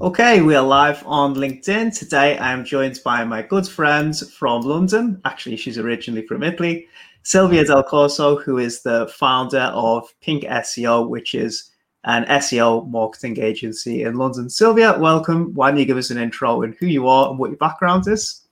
[0.00, 1.98] Okay, we are live on LinkedIn.
[1.98, 5.20] Today I am joined by my good friend from London.
[5.24, 6.86] Actually, she's originally from Italy,
[7.24, 11.72] Silvia Del Corso, who is the founder of Pink SEO, which is
[12.04, 14.48] an SEO marketing agency in London.
[14.48, 15.52] Silvia, welcome.
[15.54, 18.06] Why don't you give us an intro and who you are and what your background
[18.06, 18.47] is?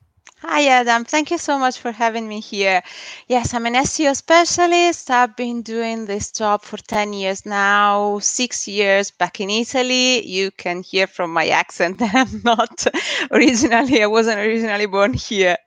[0.49, 1.05] Hi, Adam.
[1.05, 2.83] Thank you so much for having me here.
[3.29, 5.11] Yes, I'm an SEO specialist.
[5.11, 10.27] I've been doing this job for 10 years now, six years back in Italy.
[10.27, 12.87] You can hear from my accent that I'm not
[13.33, 15.59] originally, I wasn't originally born here.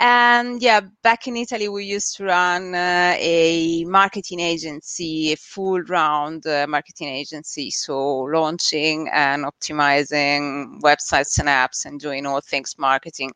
[0.00, 5.82] And yeah, back in Italy, we used to run uh, a marketing agency, a full
[5.82, 7.70] round uh, marketing agency.
[7.70, 13.30] So launching and optimizing websites and apps and doing all things marketing.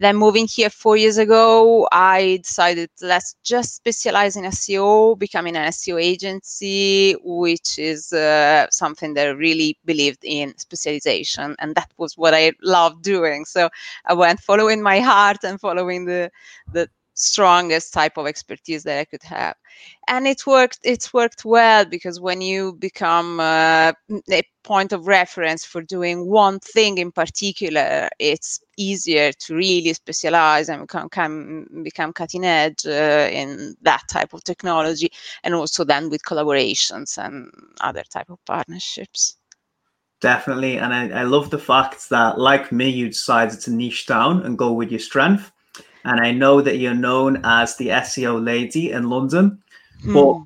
[0.00, 5.68] Then moving here four years ago, I decided let's just specialize in SEO, becoming an
[5.68, 11.54] SEO agency, which is uh, something that I really believed in specialization.
[11.60, 13.44] And that was what I loved doing.
[13.44, 13.68] So
[14.06, 16.30] I went following my heart and following the
[16.72, 16.88] the
[17.20, 19.54] strongest type of expertise that I could have.
[20.08, 20.80] And it worked.
[20.82, 23.92] It's worked well because when you become uh,
[24.30, 30.68] a point of reference for doing one thing in particular, it's easier to really specialize
[30.68, 35.10] and become become, become cutting edge uh, in that type of technology,
[35.44, 39.36] and also then with collaborations and other type of partnerships.
[40.20, 44.42] Definitely, and I, I love the fact that, like me, you decided to niche down
[44.42, 45.50] and go with your strength
[46.04, 49.62] and I know that you're known as the SEO lady in London.
[50.02, 50.14] Hmm.
[50.14, 50.42] But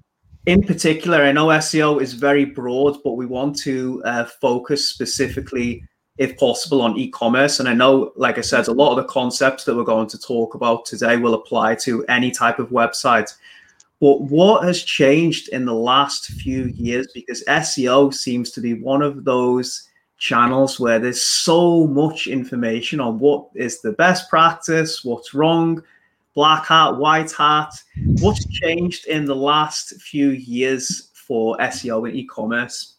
[0.46, 5.82] in particular, I know SEO is very broad, but we want to uh, focus specifically,
[6.18, 7.60] if possible, on e-commerce.
[7.60, 10.18] And I know, like I said, a lot of the concepts that we're going to
[10.18, 13.32] talk about today will apply to any type of website.
[14.00, 17.08] But what has changed in the last few years?
[17.14, 19.88] Because SEO seems to be one of those
[20.24, 25.82] channels where there's so much information on what is the best practice, what's wrong,
[26.34, 27.70] black hat, white hat,
[28.20, 32.93] what's changed in the last few years for SEO and e-commerce.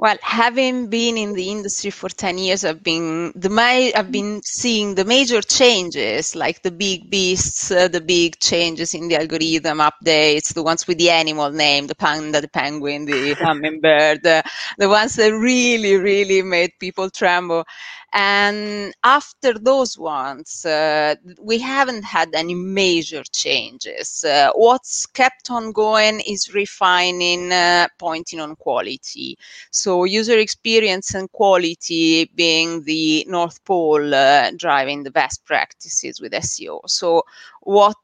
[0.00, 4.40] Well, having been in the industry for 10 years, I've been the my, I've been
[4.42, 9.80] seeing the major changes, like the big beasts, uh, the big changes in the algorithm
[9.80, 14.40] updates, the ones with the animal name, the panda, the penguin, the hummingbird, uh,
[14.78, 17.66] the ones that really, really made people tremble.
[18.12, 24.24] And after those ones, uh, we haven't had any major changes.
[24.24, 29.36] Uh, what's kept on going is refining, uh, pointing on quality.
[29.70, 36.32] So user experience and quality being the North Pole uh, driving the best practices with
[36.32, 36.80] SEO.
[36.86, 37.22] So
[37.62, 37.96] what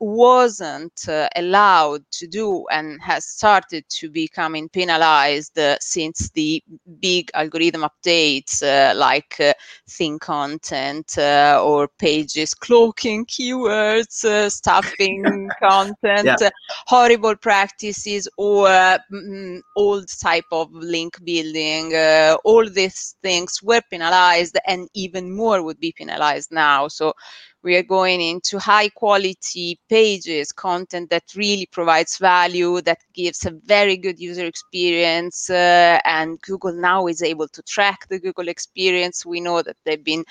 [0.00, 6.62] wasn't uh, allowed to do and has started to becoming penalized uh, since the
[7.00, 9.52] big algorithm updates uh, like uh,
[9.88, 16.50] thin content uh, or pages cloaking keywords stuffing content yeah.
[16.86, 18.66] horrible practices or
[19.12, 21.92] mm, old type of link building
[22.44, 27.12] all these things were penalized and even more would be penalized now so
[27.66, 33.50] we are going into high quality pages, content that really provides value, that gives a
[33.50, 35.50] very good user experience.
[35.50, 39.26] Uh, and Google now is able to track the Google experience.
[39.26, 40.24] We know that they've been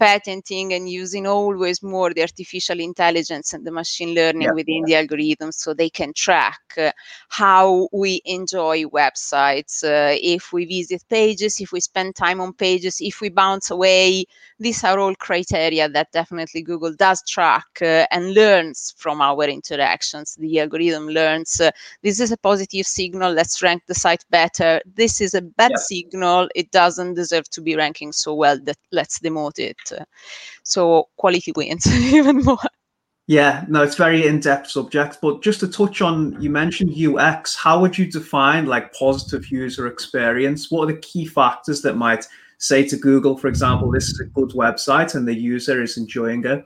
[0.00, 4.52] patenting and using always more the artificial intelligence and the machine learning yeah.
[4.52, 6.90] within the algorithms so they can track uh,
[7.28, 9.84] how we enjoy websites.
[9.84, 14.24] Uh, if we visit pages, if we spend time on pages, if we bounce away,
[14.58, 19.44] these are all criteria that definitely Google Google does track uh, and learns from our
[19.44, 20.34] interactions.
[20.36, 21.70] The algorithm learns uh,
[22.02, 24.80] this is a positive signal, let's rank the site better.
[24.94, 25.76] This is a bad yeah.
[25.76, 29.76] signal, it doesn't deserve to be ranking so well, that let's demote it.
[30.62, 32.58] so quality wins even more.
[33.26, 37.54] Yeah, no, it's very in-depth subject, but just to touch on, you mentioned UX.
[37.54, 40.70] How would you define like positive user experience?
[40.70, 42.26] What are the key factors that might
[42.60, 46.44] say to Google, for example, this is a good website and the user is enjoying
[46.44, 46.64] it?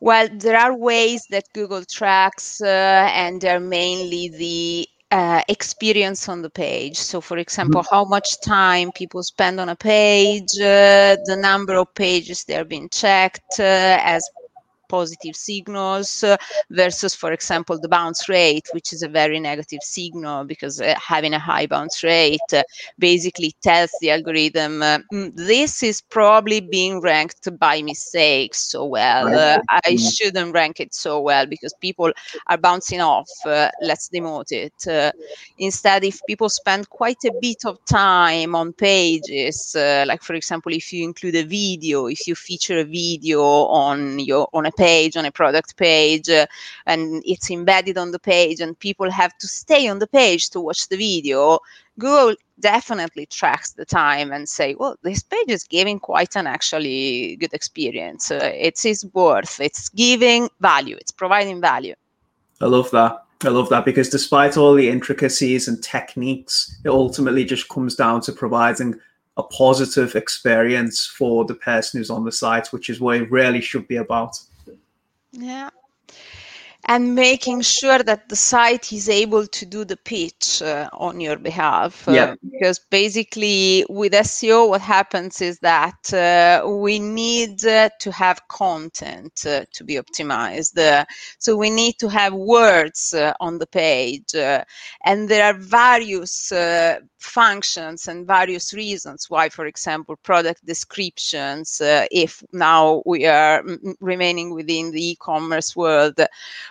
[0.00, 6.42] Well, there are ways that Google tracks, uh, and they're mainly the uh, experience on
[6.42, 6.98] the page.
[6.98, 7.94] So, for example, mm-hmm.
[7.94, 12.90] how much time people spend on a page, uh, the number of pages they're being
[12.90, 14.22] checked, uh, as
[14.88, 16.36] positive signals uh,
[16.70, 21.34] versus, for example, the bounce rate, which is a very negative signal because uh, having
[21.34, 22.62] a high bounce rate uh,
[22.98, 29.60] basically tells the algorithm mm, this is probably being ranked by mistake so well.
[29.68, 32.12] I shouldn't rank it so well because people
[32.46, 33.28] are bouncing off.
[33.44, 35.14] Let's demote it.
[35.58, 40.92] instead, if people spend quite a bit of time on pages, like for example, if
[40.92, 45.24] you include a video, if you feature a video on your on a page, on
[45.24, 46.46] a product page, uh,
[46.86, 50.60] and it's embedded on the page, and people have to stay on the page to
[50.60, 51.58] watch the video,
[51.98, 57.36] Google definitely tracks the time and say, well, this page is giving quite an actually
[57.36, 58.30] good experience.
[58.30, 59.60] Uh, it's its worth.
[59.60, 60.96] It's giving value.
[60.96, 61.94] It's providing value.
[62.60, 63.24] I love that.
[63.44, 68.22] I love that because despite all the intricacies and techniques, it ultimately just comes down
[68.22, 68.98] to providing
[69.36, 73.60] a positive experience for the person who's on the site, which is what it really
[73.60, 74.40] should be about.
[75.38, 75.70] Yeah,
[76.88, 81.36] and making sure that the site is able to do the pitch uh, on your
[81.36, 82.06] behalf.
[82.06, 82.34] Uh, yeah.
[82.52, 89.44] Because basically, with SEO, what happens is that uh, we need uh, to have content
[89.46, 90.78] uh, to be optimized.
[90.78, 91.04] Uh,
[91.38, 94.34] so we need to have words on the page.
[94.34, 96.52] and there are various
[97.18, 104.54] functions and various reasons why, for example, product descriptions, if now we are m- remaining
[104.54, 106.20] within the e commerce world,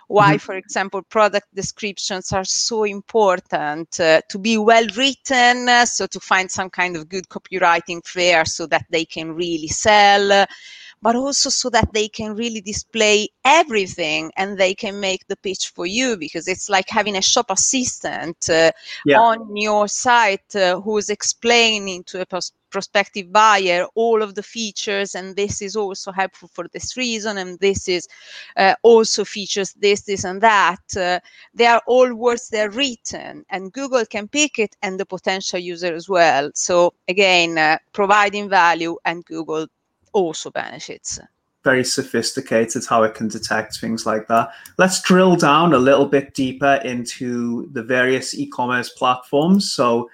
[0.08, 0.38] why, mm-hmm.
[0.38, 6.20] for example, product descriptions are so important uh, to be well written, uh, so to
[6.20, 10.46] find some kind of good copywriting flair so that they can really sell
[11.06, 15.70] but also so that they can really display everything and they can make the pitch
[15.70, 18.72] for you because it's like having a shop assistant uh,
[19.06, 19.20] yeah.
[19.20, 24.44] on your site uh, who is explaining to a pers- prospective buyer all of the
[24.44, 28.08] features and this is also helpful for this reason and this is
[28.58, 31.20] uh, also features this this and that uh,
[31.54, 35.94] they are all words they're written and google can pick it and the potential user
[35.94, 39.68] as well so again uh, providing value and google
[40.16, 41.20] also benefits.
[41.64, 44.50] Very sophisticated how it can detect things like that.
[44.78, 49.72] Let's drill down a little bit deeper into the various e commerce platforms.
[49.72, 50.10] So,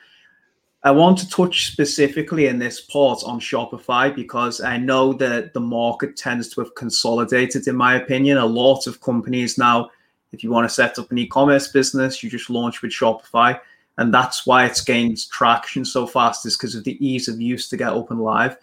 [0.84, 5.60] I want to touch specifically in this part on Shopify because I know that the
[5.60, 8.38] market tends to have consolidated, in my opinion.
[8.38, 9.92] A lot of companies now,
[10.32, 13.60] if you want to set up an e commerce business, you just launch with Shopify.
[14.00, 17.70] And that's why it's gained traction so fast, is because of the ease of use
[17.70, 18.58] to get up and live.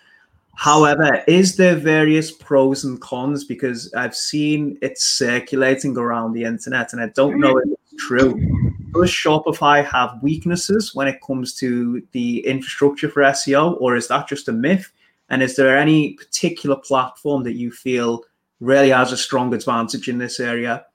[0.57, 3.45] However, is there various pros and cons?
[3.45, 8.68] Because I've seen it circulating around the internet and I don't know if it's true.
[8.93, 14.29] Does Shopify have weaknesses when it comes to the infrastructure for SEO, or is that
[14.29, 14.91] just a myth?
[15.29, 18.25] And is there any particular platform that you feel
[18.61, 20.87] really has a strong advantage in this area?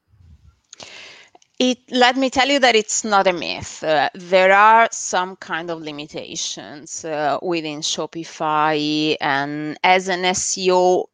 [1.59, 3.83] It, let me tell you that it's not a myth.
[3.83, 11.05] Uh, there are some kind of limitations uh, within Shopify, and as an SEO,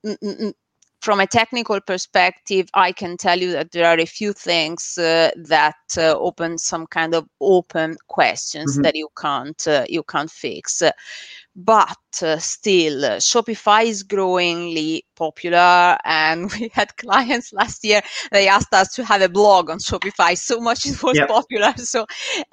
[1.01, 5.31] from a technical perspective, I can tell you that there are a few things uh,
[5.37, 8.83] that uh, open some kind of open questions mm-hmm.
[8.83, 10.81] that you can't uh, you can't fix
[11.65, 18.01] but uh, still uh, shopify is growingly popular and we had clients last year
[18.31, 21.27] they asked us to have a blog on shopify so much it was yep.
[21.27, 22.03] popular so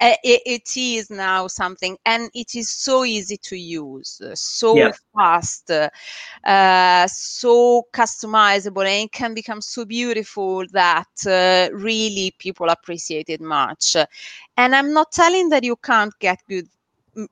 [0.01, 4.75] uh, it, it is now something and it is so easy to use uh, so
[4.75, 4.95] yep.
[5.15, 13.29] fast uh, so customizable and it can become so beautiful that uh, really people appreciate
[13.29, 13.95] it much
[14.57, 16.67] and i'm not telling that you can't get good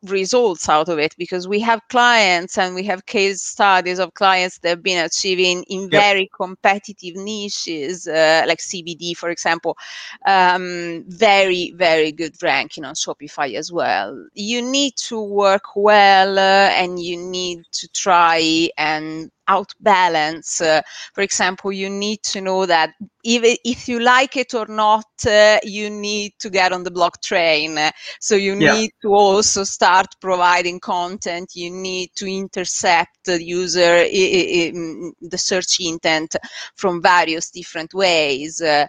[0.03, 4.59] results out of it because we have clients and we have case studies of clients
[4.59, 5.91] that have been achieving in yep.
[5.91, 9.77] very competitive niches uh, like cbd for example
[10.25, 16.69] um, very very good ranking on shopify as well you need to work well uh,
[16.71, 20.61] and you need to try and outbalance.
[20.61, 20.81] Uh,
[21.13, 25.59] for example, you need to know that even if you like it or not, uh,
[25.63, 27.77] you need to get on the blog train.
[28.19, 28.73] So you yeah.
[28.73, 31.51] need to also start providing content.
[31.55, 36.35] You need to intercept the user, the search intent
[36.75, 38.61] from various different ways.
[38.61, 38.87] Uh,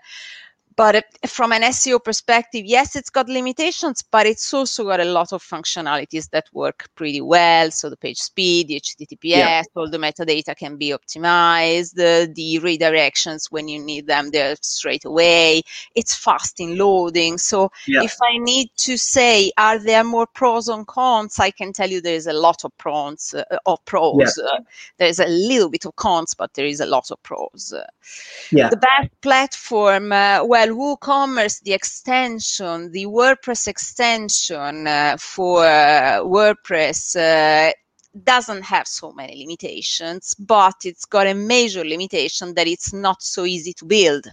[0.77, 5.33] but from an SEO perspective, yes, it's got limitations, but it's also got a lot
[5.33, 7.71] of functionalities that work pretty well.
[7.71, 9.63] So the page speed, the HTTPS, yeah.
[9.75, 15.07] all the metadata can be optimized, the, the redirections when you need them, they're straight
[15.07, 15.63] away.
[15.95, 17.39] It's fast in loading.
[17.39, 18.03] So yeah.
[18.03, 21.39] if I need to say, are there more pros and cons?
[21.39, 23.35] I can tell you there's a lot of pros.
[23.35, 24.39] Uh, of pros.
[24.39, 24.45] Yeah.
[24.45, 24.61] Uh,
[24.99, 27.73] there's a little bit of cons, but there is a lot of pros.
[28.51, 28.69] Yeah.
[28.69, 37.17] The best platform, uh, well, WooCommerce, the extension, the WordPress extension uh, for uh, WordPress
[37.17, 37.73] uh,
[38.25, 43.45] doesn't have so many limitations, but it's got a major limitation that it's not so
[43.45, 44.27] easy to build.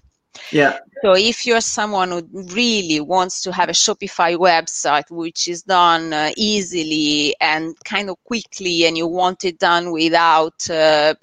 [0.52, 0.80] Yeah.
[1.04, 6.12] So if you're someone who really wants to have a Shopify website, which is done
[6.12, 11.14] uh, easily and kind of quickly, and you want it done without uh,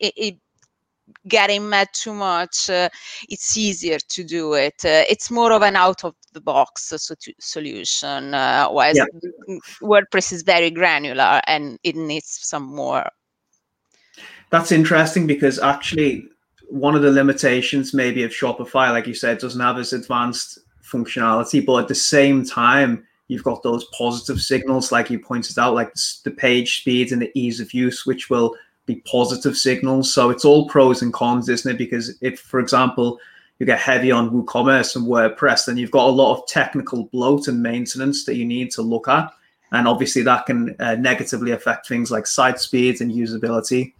[0.00, 0.36] it, it
[1.26, 2.88] getting mad too much, uh,
[3.28, 4.74] it's easier to do it.
[4.84, 9.58] Uh, it's more of an out of the box uh, solution, uh, whereas yeah.
[9.82, 13.08] WordPress is very granular and it needs some more.
[14.50, 16.28] That's interesting because actually,
[16.70, 21.64] one of the limitations maybe of Shopify, like you said, doesn't have as advanced functionality,
[21.64, 25.92] but at the same time, you've got those positive signals, like you pointed out, like
[26.24, 28.54] the page speed and the ease of use, which will
[28.88, 30.12] be positive signals.
[30.12, 31.78] So it's all pros and cons, isn't it?
[31.78, 33.20] Because if, for example,
[33.58, 37.46] you get heavy on WooCommerce and WordPress, then you've got a lot of technical bloat
[37.48, 39.30] and maintenance that you need to look at.
[39.70, 43.92] And obviously, that can uh, negatively affect things like site speeds and usability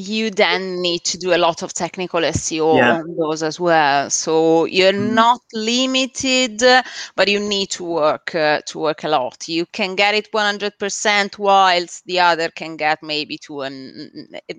[0.00, 3.00] you then need to do a lot of technical SEO yeah.
[3.00, 4.08] on those as well.
[4.10, 5.12] So you're mm.
[5.12, 6.62] not limited,
[7.14, 9.48] but you need to work uh, to work a lot.
[9.48, 13.70] You can get it 100%, whilst the other can get maybe to a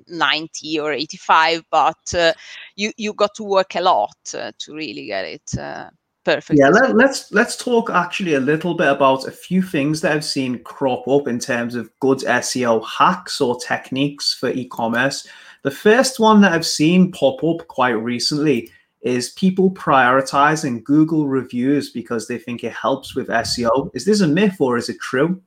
[0.07, 1.63] 90 or 85.
[1.71, 2.33] But uh,
[2.75, 5.89] you you got to work a lot uh, to really get it uh,
[6.23, 6.59] perfect.
[6.59, 10.11] Yeah, let, us let's, let's talk actually a little bit about a few things that
[10.11, 15.27] I've seen crop up in terms of good SEO hacks or techniques for e-commerce.
[15.63, 21.89] The first one that I've seen pop up quite recently is people prioritizing Google reviews
[21.89, 23.89] because they think it helps with SEO.
[23.93, 25.41] Is this a myth or is it true?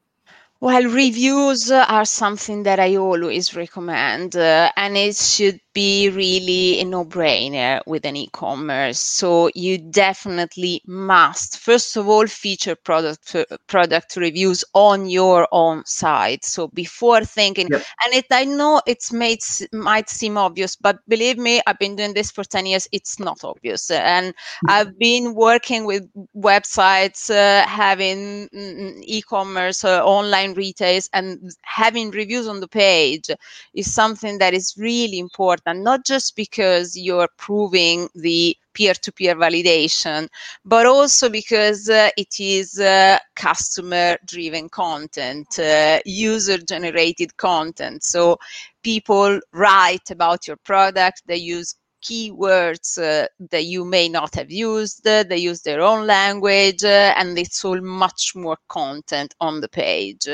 [0.60, 6.84] Well, reviews are something that I always recommend, uh, and it should be really a
[6.84, 8.98] no-brainer with an e-commerce.
[8.98, 16.44] So you definitely must, first of all, feature product product reviews on your own site.
[16.44, 17.82] So before thinking, yep.
[18.04, 22.14] and it I know it's made might seem obvious, but believe me, I've been doing
[22.14, 22.88] this for ten years.
[22.92, 24.70] It's not obvious, and mm-hmm.
[24.70, 32.46] I've been working with websites, uh, having mm, e-commerce, uh, online retails, and having reviews
[32.46, 33.28] on the page
[33.74, 40.28] is something that is really important important, not just because you're proving the peer-to-peer validation,
[40.64, 48.02] but also because uh, it is uh, customer-driven content, uh, user-generated content.
[48.02, 48.38] So
[48.82, 55.06] people write about your product, they use keywords uh, that you may not have used.
[55.06, 59.68] Uh, they use their own language, uh, and it's all much more content on the
[59.68, 60.28] page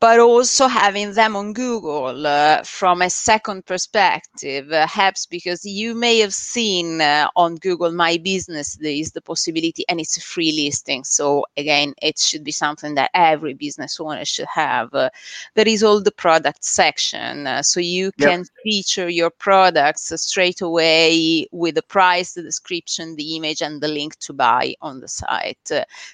[0.00, 5.94] but also having them on Google uh, from a second perspective uh, helps because you
[5.94, 10.20] may have seen uh, on Google My Business there is the possibility, and it's a
[10.20, 11.04] free listing.
[11.04, 14.92] So again, it should be something that every business owner should have.
[14.92, 15.08] Uh,
[15.54, 18.48] there is all the product section, uh, so you can yep.
[18.62, 24.18] feature your products straight away with the price, the description, the image, and the link
[24.18, 25.58] to buy on the site.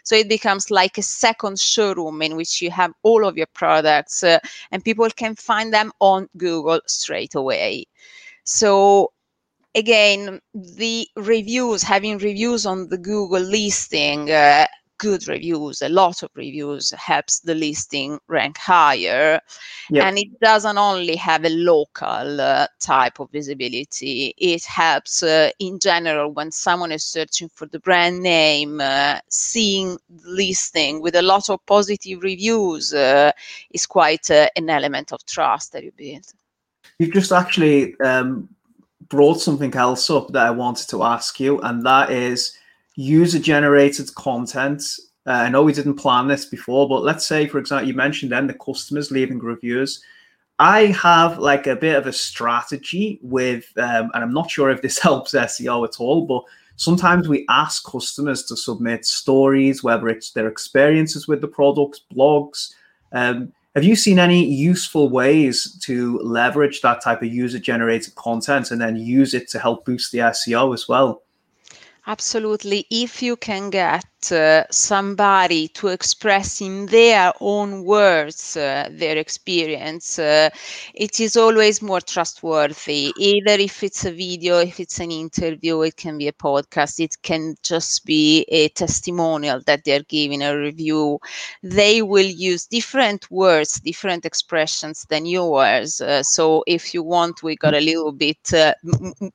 [0.05, 4.23] So it becomes like a second showroom in which you have all of your products
[4.23, 4.39] uh,
[4.71, 7.87] and people can find them on Google straight away.
[8.45, 9.13] So
[9.75, 14.67] again, the reviews, having reviews on the Google listing uh,
[14.99, 19.41] good reviews, a lot of reviews helps the listing rank higher.
[19.91, 20.05] Yep.
[20.05, 25.79] And it doesn't only have a local uh, type of visibility, it helps uh, in
[25.79, 31.23] general when someone is searching for the brand name, uh, seeing the listing with a
[31.23, 33.33] lot of positive reviews uh,
[33.71, 36.27] is quite uh, an element of trust that you build.
[36.99, 38.49] You've just actually um,
[39.09, 42.58] brought something else up that I wanted to ask you, and that is
[42.99, 44.83] user generated content.
[45.25, 48.33] Uh, I know we didn't plan this before, but let's say, for example, you mentioned
[48.33, 50.03] then the customers leaving reviews.
[50.59, 54.83] I have like a bit of a strategy with, um, and I'm not sure if
[54.83, 56.43] this helps SEO at all, but
[56.75, 62.75] sometimes we ask customers to submit stories, whether it's their experiences with the products, blogs.
[63.13, 68.73] Um, have you seen any useful ways to leverage that type of user generated content
[68.73, 71.23] and then use it to help boost the SEO as well?
[72.09, 72.89] Absolutely.
[72.91, 80.19] If you can get uh, somebody to express in their own words uh, their experience,
[80.19, 80.51] uh,
[80.95, 83.13] it is always more trustworthy.
[83.17, 87.17] Either if it's a video, if it's an interview, it can be a podcast, it
[87.23, 91.19] can just be a testimonial that they're giving a review.
[91.63, 96.01] They will use different words, different expressions than yours.
[96.01, 98.75] Uh, so if you want, we got a little bit, uh,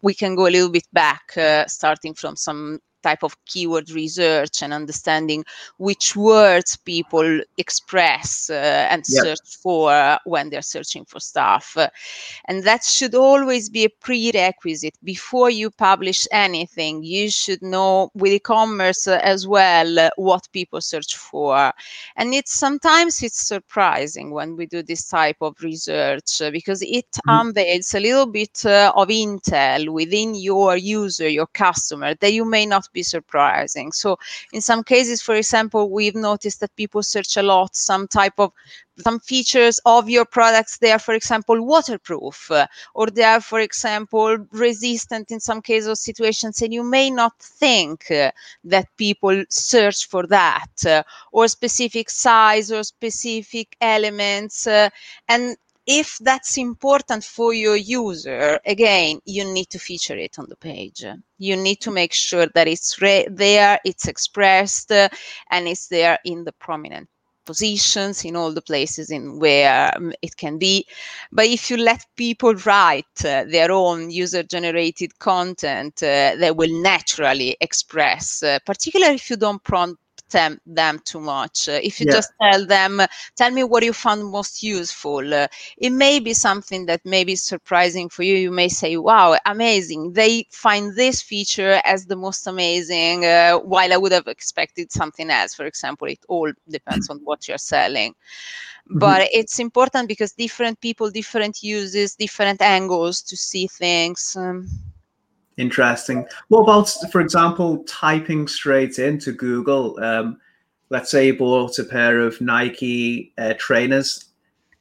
[0.01, 4.63] we can go a little bit back, uh, starting from some type of keyword research
[4.63, 5.43] and understanding
[5.77, 9.23] which words people express uh, and yep.
[9.23, 11.75] search for when they're searching for stuff.
[11.77, 11.89] Uh,
[12.45, 17.03] and that should always be a prerequisite before you publish anything.
[17.03, 21.73] You should know with e-commerce uh, as well uh, what people search for.
[22.15, 27.09] And it's sometimes it's surprising when we do this type of research uh, because it
[27.11, 27.47] mm-hmm.
[27.47, 32.65] unveils a little bit uh, of intel within your user, your customer that you may
[32.65, 33.91] not be surprising.
[33.91, 34.17] So
[34.51, 38.51] in some cases, for example, we've noticed that people search a lot some type of
[38.99, 43.59] some features of your products they are for example waterproof uh, or they are for
[43.59, 48.29] example resistant in some cases or situations and you may not think uh,
[48.63, 54.89] that people search for that uh, or specific size or specific elements uh,
[55.27, 60.55] and if that's important for your user, again, you need to feature it on the
[60.55, 61.03] page.
[61.37, 65.09] You need to make sure that it's re- there, it's expressed, uh,
[65.51, 67.09] and it's there in the prominent
[67.45, 70.85] positions in all the places in where um, it can be
[71.31, 76.81] but if you let people write uh, their own user generated content uh, they will
[76.81, 81.69] naturally express uh, particularly if you don't prompt them, them too much.
[81.69, 82.13] Uh, if you yeah.
[82.13, 83.01] just tell them,
[83.35, 87.35] tell me what you found most useful, uh, it may be something that may be
[87.35, 88.35] surprising for you.
[88.35, 90.13] You may say, wow, amazing.
[90.13, 95.29] They find this feature as the most amazing, uh, while I would have expected something
[95.29, 95.53] else.
[95.53, 98.13] For example, it all depends on what you're selling.
[98.89, 98.99] Mm-hmm.
[98.99, 104.35] But it's important because different people, different uses, different angles to see things.
[104.35, 104.67] Um,
[105.57, 106.25] Interesting.
[106.47, 109.99] What about, for example, typing straight into Google?
[110.03, 110.39] Um,
[110.89, 114.25] let's say you bought a pair of Nike uh, trainers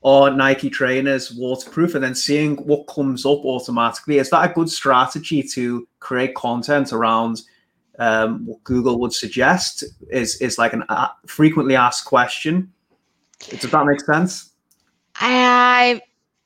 [0.03, 4.19] or Nike trainers waterproof and then seeing what comes up automatically.
[4.19, 7.43] Is that a good strategy to create content around
[7.99, 9.85] um, what Google would suggest?
[10.11, 12.73] Is is like an uh, frequently asked question?
[13.39, 14.51] Does that make sense?
[15.17, 16.01] I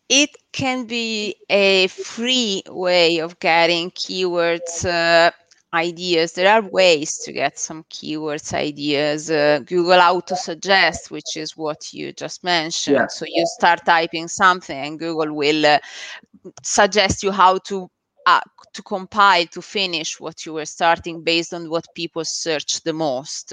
[0.08, 5.30] it can be a free way of getting keywords uh,
[5.74, 6.32] ideas.
[6.32, 9.30] There are ways to get some keywords ideas.
[9.30, 12.96] Uh, Google Auto Suggest, which is what you just mentioned.
[12.96, 13.06] Yeah.
[13.08, 15.78] So you start typing something, and Google will uh,
[16.62, 17.88] suggest you how to
[18.26, 18.40] uh,
[18.72, 23.52] to compile to finish what you were starting based on what people search the most.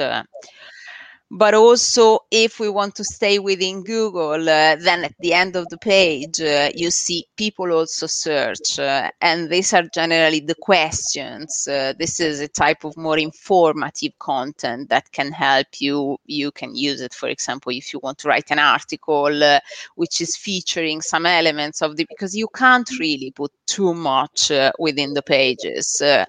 [1.36, 5.68] But also if we want to stay within google uh, then at the end of
[5.70, 11.68] the page uh, you see people also search uh, and these are generally the questions.
[11.68, 16.20] Uh, this is a type of more informative content that can help you.
[16.26, 19.60] You can use it for example if you want to write an article uh,
[19.96, 24.72] which is featuring some elements of the because you can't really put too much uh,
[24.78, 26.28] within the pages and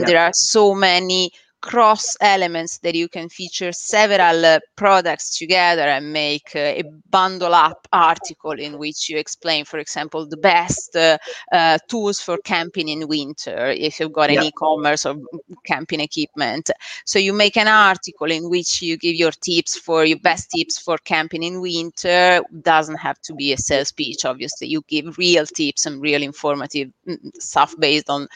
[0.00, 0.06] yeah.
[0.06, 1.30] there are so many
[1.66, 7.54] cross elements that you can feature several uh, products together and make uh, a bundle
[7.54, 11.18] up article in which you explain, for example, the best uh,
[11.52, 15.16] uh tools for camping in winter if you've got an e-commerce or
[15.64, 16.70] camping equipment.
[17.04, 20.78] So you make an article in which you give your tips for your best tips
[20.78, 22.42] for camping in winter.
[22.62, 24.68] Doesn't have to be a sales pitch, obviously.
[24.68, 28.28] You give real tips and real informative mm, stuff based on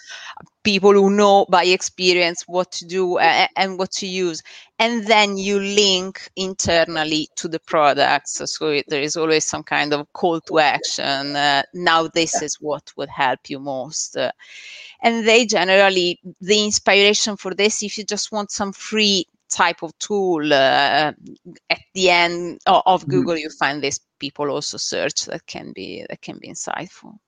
[0.63, 4.43] people who know by experience what to do uh, and what to use
[4.79, 10.11] and then you link internally to the products so there is always some kind of
[10.13, 14.33] call to action uh, now this is what would help you most uh,
[15.03, 19.97] and they generally the inspiration for this if you just want some free type of
[19.99, 21.13] tool uh,
[21.71, 23.11] at the end of, of mm-hmm.
[23.11, 23.43] google mm-hmm.
[23.43, 27.19] you find this people also search that can be that can be insightful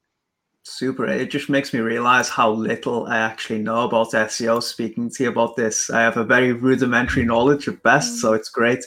[0.65, 1.07] Super.
[1.07, 4.63] It just makes me realize how little I actually know about SEO.
[4.63, 8.49] Speaking to you about this, I have a very rudimentary knowledge at best, so it's
[8.49, 8.85] great.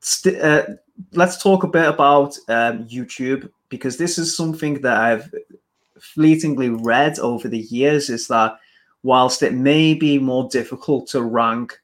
[0.00, 0.64] St- uh,
[1.12, 5.34] let's talk a bit about um, YouTube because this is something that I've
[6.00, 8.08] fleetingly read over the years.
[8.08, 8.58] Is that
[9.02, 11.78] whilst it may be more difficult to rank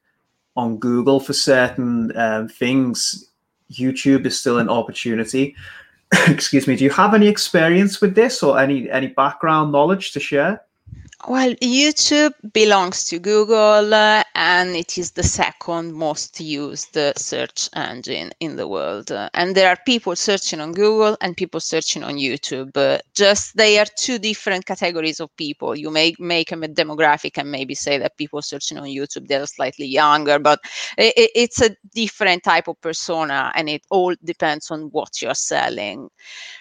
[0.55, 3.29] on Google for certain um, things,
[3.71, 5.55] YouTube is still an opportunity.
[6.27, 10.19] excuse me do you have any experience with this or any any background knowledge to
[10.19, 10.61] share
[11.27, 17.69] Well, YouTube belongs to Google uh, and it is the second most used uh, search
[17.75, 19.11] engine in the world.
[19.11, 22.75] Uh, and there are people searching on Google and people searching on YouTube.
[22.75, 25.75] Uh, just they are two different categories of people.
[25.75, 29.85] You may make a demographic and maybe say that people searching on YouTube they're slightly
[29.85, 30.59] younger, but
[30.97, 36.09] it, it's a different type of persona and it all depends on what you're selling.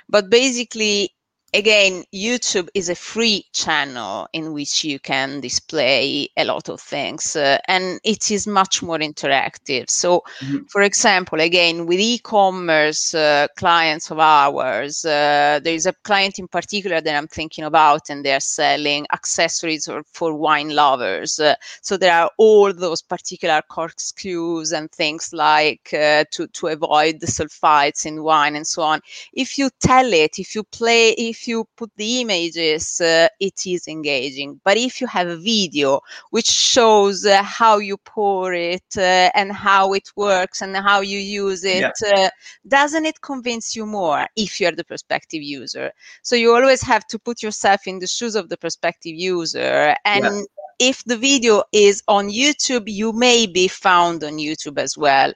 [0.09, 1.15] But basically,
[1.53, 7.37] again, YouTube is a free channel in which you can display a lot of things
[7.37, 9.91] uh, and it is much more interactive.
[9.91, 10.65] So, mm-hmm.
[10.69, 16.39] for example, again, with e commerce uh, clients of ours, uh, there is a client
[16.39, 21.39] in particular that I'm thinking about, and they're selling accessories for, for wine lovers.
[21.39, 27.21] Uh, so, there are all those particular corkscrews and things like uh, to, to avoid
[27.21, 29.01] the sulfites in wine and so on.
[29.33, 33.67] If you tell it, if you play, if if you put the images, uh, it
[33.67, 34.61] is engaging.
[34.63, 36.01] But if you have a video
[36.31, 41.19] which shows uh, how you pour it uh, and how it works and how you
[41.19, 42.27] use it, yeah.
[42.27, 42.31] Uh,
[42.69, 45.91] doesn't it convince you more if you're the prospective user?
[46.23, 50.25] So you always have to put yourself in the shoes of the prospective user and.
[50.25, 50.43] Yeah
[50.83, 55.31] if the video is on YouTube, you may be found on YouTube as well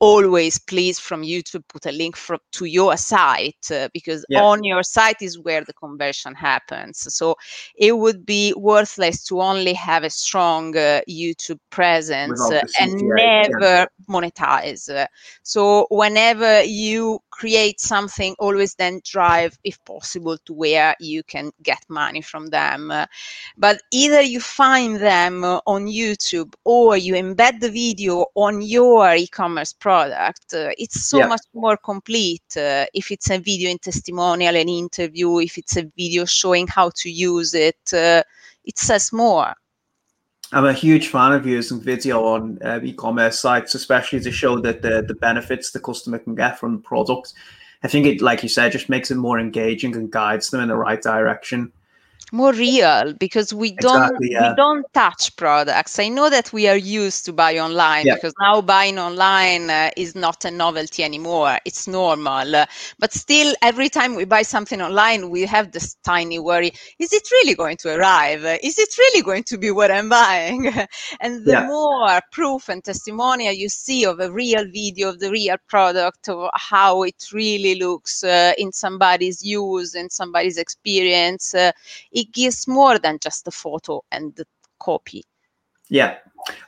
[0.00, 4.42] always please from YouTube put a link from, to your site uh, because yeah.
[4.42, 7.12] on your site is where the conversion happens.
[7.14, 7.36] So
[7.76, 13.60] it would be worthless to only have a strong uh, YouTube presence uh, and never
[13.60, 13.86] yeah.
[14.08, 15.06] monetize.
[15.42, 21.78] So whenever you create something, always then drive, if possible, to where you can get
[21.88, 22.92] money from them.
[23.56, 29.72] but either you find them on YouTube or you embed the video on your e-commerce
[29.72, 30.52] product.
[30.52, 31.28] Uh, it's so yeah.
[31.28, 35.90] much more complete uh, if it's a video in testimonial, an interview, if it's a
[35.96, 37.84] video showing how to use it.
[37.92, 38.22] Uh,
[38.64, 39.54] it says more.
[40.52, 44.82] I'm a huge fan of using video on uh, e-commerce sites, especially to show that
[44.82, 47.34] the the benefits the customer can get from the product.
[47.82, 50.68] I think it, like you said, just makes it more engaging and guides them in
[50.68, 51.72] the right direction
[52.32, 54.50] more real because we don't yeah.
[54.50, 58.14] we don't touch products i know that we are used to buy online yeah.
[58.14, 62.66] because now buying online uh, is not a novelty anymore it's normal uh,
[62.98, 67.30] but still every time we buy something online we have this tiny worry is it
[67.30, 70.66] really going to arrive is it really going to be what i'm buying
[71.20, 71.66] and the yeah.
[71.66, 76.50] more proof and testimonial you see of a real video of the real product of
[76.54, 81.72] how it really looks uh, in somebody's use in somebody's experience uh,
[82.18, 84.44] it gives more than just the photo and the
[84.80, 85.22] copy.
[85.88, 86.16] Yeah,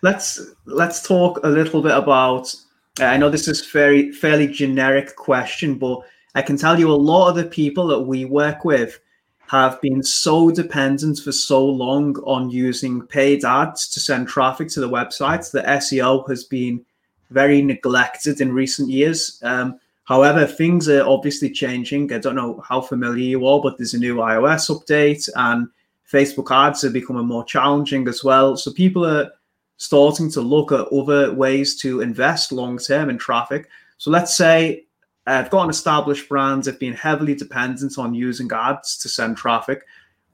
[0.02, 2.54] let's let's talk a little bit about.
[3.00, 6.00] Uh, I know this is very fairly generic question, but
[6.36, 9.00] I can tell you a lot of the people that we work with
[9.48, 14.80] have been so dependent for so long on using paid ads to send traffic to
[14.80, 16.84] the websites that SEO has been
[17.30, 19.40] very neglected in recent years.
[19.42, 22.12] Um, However, things are obviously changing.
[22.12, 25.68] I don't know how familiar you are, but there's a new iOS update and
[26.10, 28.56] Facebook ads are becoming more challenging as well.
[28.56, 29.30] So people are
[29.76, 33.68] starting to look at other ways to invest long term in traffic.
[33.98, 34.86] So let's say
[35.26, 39.84] I've got an established brand, I've been heavily dependent on using ads to send traffic.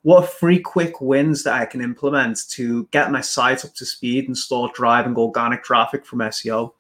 [0.03, 3.85] What are three quick wins that I can implement to get my site up to
[3.85, 6.73] speed and start driving organic traffic from SEO?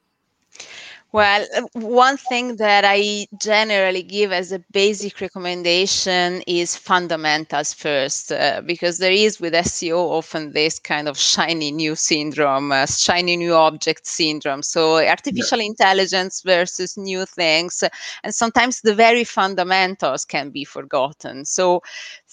[1.12, 8.60] Well, one thing that I generally give as a basic recommendation is fundamentals first, uh,
[8.66, 13.54] because there is with SEO often this kind of shiny new syndrome, uh, shiny new
[13.54, 14.62] object syndrome.
[14.62, 15.64] So, artificial yeah.
[15.64, 17.82] intelligence versus new things.
[18.22, 21.46] And sometimes the very fundamentals can be forgotten.
[21.46, 21.80] So,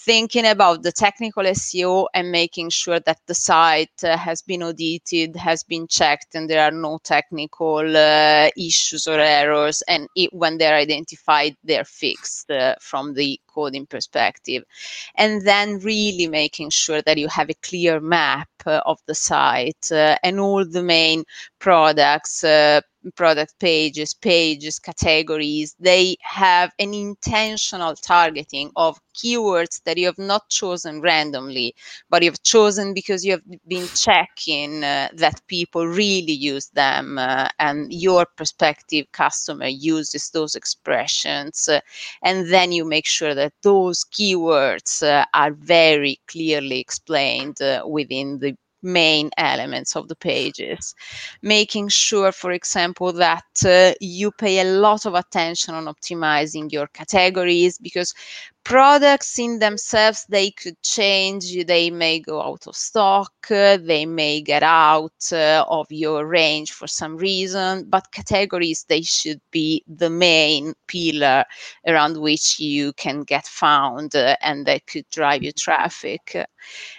[0.04, 5.36] thinking about the technical SEO and making sure that the site uh, has been audited,
[5.36, 9.82] has been checked, and there are no technical uh, issues or errors.
[9.88, 14.64] And it, when they're identified, they're fixed uh, from the coding perspective.
[15.14, 19.90] And then really making sure that you have a clear map uh, of the site
[19.92, 21.24] uh, and all the main
[21.58, 22.80] products uh,
[23.16, 30.48] product pages, pages, categories, they have an intentional targeting of keywords that you have not
[30.48, 31.74] chosen randomly,
[32.08, 37.48] but you've chosen because you have been checking uh, that people really use them uh,
[37.58, 41.68] and your prospective customer uses those expressions.
[41.68, 41.80] Uh,
[42.22, 48.38] and then you make sure that those keywords uh, are very clearly explained uh, within
[48.38, 50.94] the main elements of the pages.
[51.42, 56.86] Making sure, for example, that uh, you pay a lot of attention on optimizing your
[56.88, 58.14] categories because
[58.64, 64.62] products in themselves they could change they may go out of stock they may get
[64.62, 70.72] out uh, of your range for some reason but categories they should be the main
[70.86, 71.44] pillar
[71.86, 76.34] around which you can get found uh, and that could drive your traffic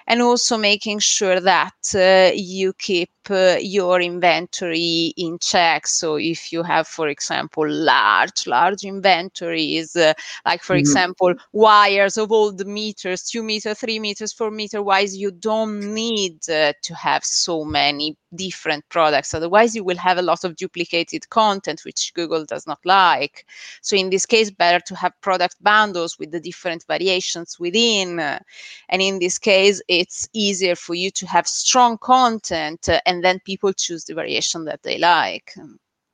[0.07, 5.87] and also making sure that uh, you keep uh, your inventory in check.
[5.87, 10.13] So if you have, for example, large, large inventories, uh,
[10.45, 10.79] like for mm-hmm.
[10.79, 15.79] example, wires of all the meters, two meter, three meters, four meter wise, you don't
[15.93, 19.33] need uh, to have so many different products.
[19.33, 23.47] Otherwise, you will have a lot of duplicated content, which Google does not like.
[23.81, 28.19] So in this case, better to have product bundles with the different variations within.
[28.19, 33.39] and in this case, it's easier for you to have strong content uh, and then
[33.45, 35.53] people choose the variation that they like.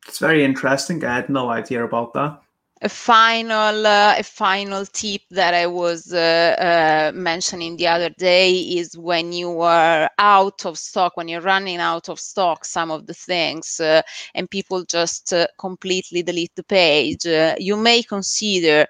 [0.07, 1.03] It's very interesting.
[1.03, 2.43] I had no idea about that
[2.83, 8.51] a final uh, a final tip that I was uh, uh, mentioning the other day
[8.57, 13.05] is when you are out of stock, when you're running out of stock, some of
[13.05, 14.01] the things, uh,
[14.33, 18.87] and people just uh, completely delete the page, uh, you may consider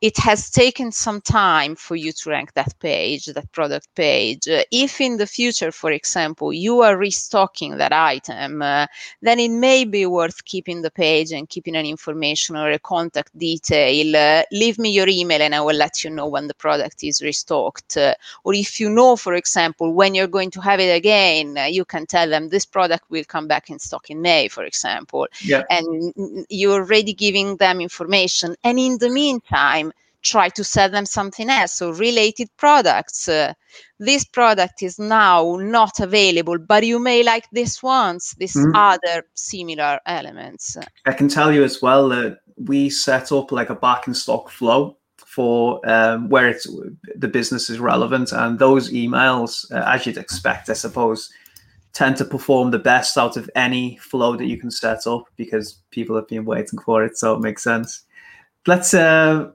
[0.00, 4.48] it has taken some time for you to rank that page, that product page.
[4.48, 8.86] Uh, if in the future, for example, you are restocking that item, uh,
[9.20, 13.36] then it may be worth keeping the page and keeping an information or a contact
[13.38, 14.16] detail.
[14.16, 17.20] Uh, leave me your email and I will let you know when the product is
[17.20, 17.98] restocked.
[17.98, 21.64] Uh, or if you know, for example, when you're going to have it again, uh,
[21.64, 25.28] you can tell them this product will come back in stock in May, for example.
[25.42, 25.64] Yeah.
[25.68, 28.56] And you're already giving them information.
[28.64, 29.89] And in the meantime,
[30.22, 33.52] try to sell them something else so related products uh,
[33.98, 38.74] this product is now not available but you may like this ones this mm-hmm.
[38.74, 43.74] other similar elements i can tell you as well that we set up like a
[43.74, 46.66] back in stock flow for um, where it's
[47.14, 51.30] the business is relevant and those emails uh, as you'd expect i suppose
[51.92, 55.80] tend to perform the best out of any flow that you can set up because
[55.90, 58.04] people have been waiting for it so it makes sense
[58.66, 59.50] let's uh,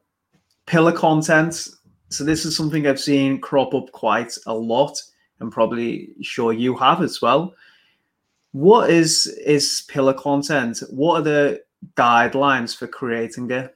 [0.65, 1.67] pillar content.
[2.09, 5.01] So this is something I've seen crop up quite a lot,
[5.39, 7.53] and probably sure you have as well.
[8.51, 10.81] What is is pillar content?
[10.89, 11.63] What are the
[11.95, 13.74] guidelines for creating it?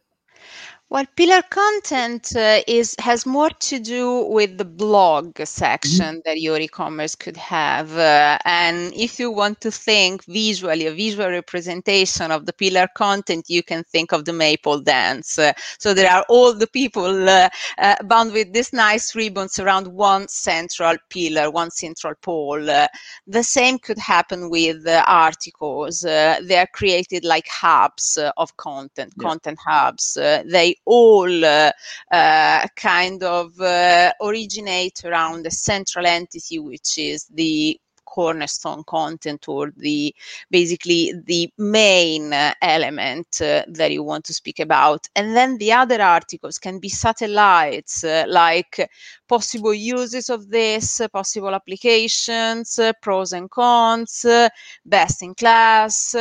[0.91, 6.19] Well, pillar content uh, is has more to do with the blog section mm-hmm.
[6.25, 11.30] that your e-commerce could have, uh, and if you want to think visually, a visual
[11.30, 15.38] representation of the pillar content, you can think of the maypole dance.
[15.38, 19.88] Uh, so there are all the people uh, uh, bound with these nice ribbons around
[19.89, 22.67] one central pillar, one central pole.
[22.67, 22.88] Uh,
[23.28, 25.99] the same could happen with articles.
[25.99, 29.28] they are created like hubs of content, yeah.
[29.28, 30.15] content hubs.
[30.15, 31.72] they all uh,
[32.76, 40.13] kind of uh, originate around a central entity, which is the cornerstone content or the
[40.50, 45.08] basically the main uh, element uh, that you want to speak about.
[45.15, 48.89] And then the other articles can be satellites uh, like
[49.28, 54.26] possible uses of this possible applications pros and cons
[54.86, 56.15] best in class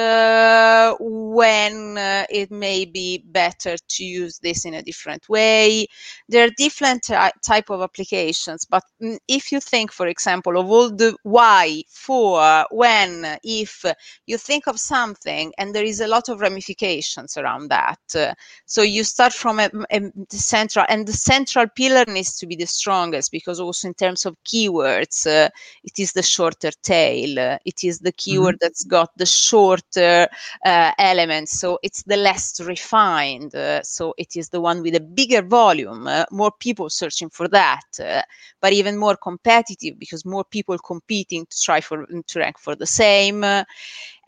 [1.00, 1.96] when
[2.30, 5.86] it may be better to use this in a different way.
[6.28, 10.90] There are different type of applications but mm, if you think for example of all
[10.90, 13.84] the why for, when, if
[14.26, 17.98] you think of something and there is a lot of ramifications around that.
[18.14, 18.34] Uh,
[18.66, 22.66] so you start from a, a, central, and the central pillar needs to be the
[22.66, 25.48] strongest because also in terms of keywords, uh,
[25.84, 27.38] it is the shorter tail.
[27.38, 28.66] Uh, it is the keyword mm-hmm.
[28.66, 30.28] that's got the shorter
[30.64, 31.58] uh, elements.
[31.58, 33.54] So it's the less refined.
[33.54, 38.24] Uh, so it is the one with a bigger volume, more people searching for that,
[38.60, 42.86] but even more competitive because more people competing to try for to rank for the
[42.86, 43.44] same.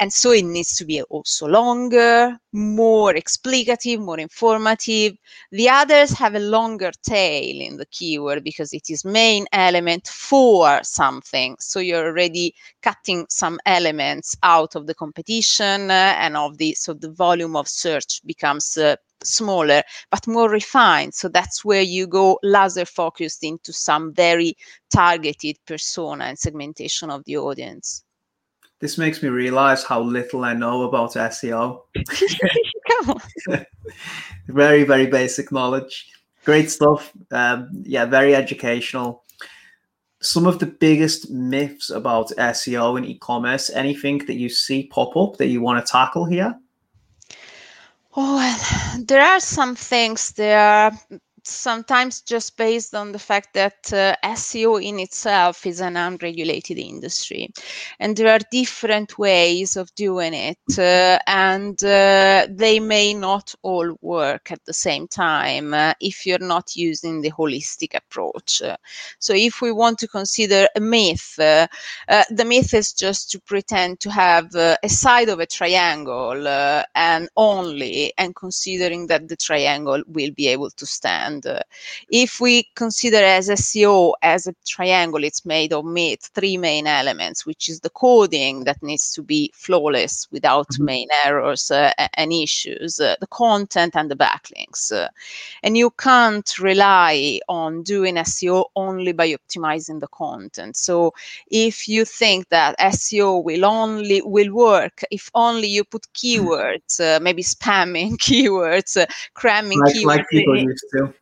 [0.00, 5.12] And so it needs to be also longer more explicative more informative.
[5.52, 10.80] The others have a longer tail in the keyword because it is main element for
[10.82, 11.56] something.
[11.60, 16.94] So you're already cutting some elements out of the competition uh, and of the so
[16.94, 21.14] the volume of search becomes uh, smaller but more refined.
[21.14, 24.56] So that's where you go laser focused into some very
[24.92, 28.04] targeted persona and segmentation of the audience.
[28.80, 31.82] This makes me realize how little i know about seo
[34.48, 36.06] very very basic knowledge.
[36.44, 37.12] Great stuff.
[37.30, 39.24] Um, yeah very educational.
[40.22, 45.36] Some of the biggest myths about seo and e-commerce anything that you see pop up
[45.36, 46.58] that you want to tackle here
[48.16, 50.92] well, there are some things there
[51.44, 57.48] sometimes just based on the fact that uh, SEO in itself is an unregulated industry.
[57.98, 63.96] And there are different ways of doing it, uh, and uh, they may not all
[64.00, 68.62] work at the same time uh, if you're not using the holistic approach.
[69.18, 71.66] so, if we want to consider a myth, uh,
[72.08, 76.46] uh, the myth is just to pretend to have a side of a triangle
[76.94, 81.60] and only, and considering that the triangle will be able to stand and uh,
[82.10, 85.84] if we consider as SEO as a triangle, it's made of
[86.34, 90.84] three main elements, which is the coding that needs to be flawless without mm-hmm.
[90.84, 94.92] main errors uh, and issues, uh, the content and the backlinks.
[94.92, 95.08] Uh,
[95.62, 100.76] and you can't rely on doing SEO only by optimizing the content.
[100.76, 101.12] So
[101.50, 107.20] if you think that SEO will only will work if only you put keywords, uh,
[107.20, 110.04] maybe spamming keywords, uh, cramming like, keywords.
[110.04, 111.12] Like people used to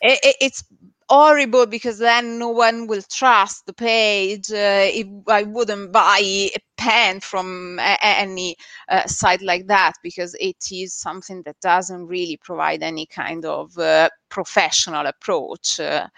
[0.00, 0.64] it, it, it's
[1.08, 4.50] horrible because then no one will trust the page.
[4.50, 8.56] Uh, if I wouldn't buy a pen from a- any
[8.88, 13.76] uh, site like that because it is something that doesn't really provide any kind of
[13.78, 15.80] uh, professional approach.
[15.80, 16.08] Uh,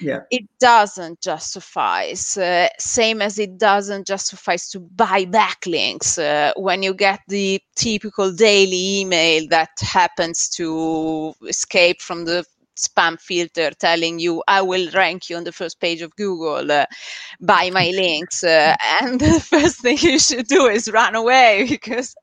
[0.00, 0.20] yeah.
[0.30, 6.94] It doesn't justify, uh, same as it doesn't justify to buy backlinks uh, when you
[6.94, 12.44] get the typical daily email that happens to escape from the
[12.80, 16.86] spam filter telling you I will rank you on the first page of Google, uh,
[17.40, 22.14] buy my links, uh, and the first thing you should do is run away because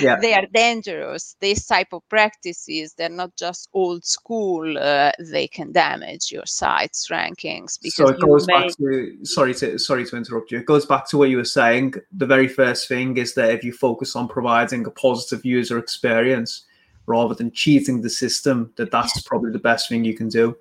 [0.00, 0.16] yeah.
[0.20, 1.36] they are dangerous.
[1.40, 7.08] This type of practices they're not just old school; uh, they can damage your site's
[7.08, 7.78] rankings.
[7.80, 8.54] Because so it goes may...
[8.54, 10.58] back to sorry to sorry to interrupt you.
[10.58, 11.94] It goes back to what you were saying.
[12.12, 16.64] The very first thing is that if you focus on providing a positive user experience
[17.10, 20.56] rather than cheating the system, that that's probably the best thing you can do.